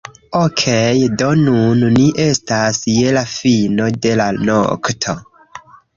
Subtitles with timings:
[0.37, 5.17] Okej' do nun ni estas je la fino de la nokto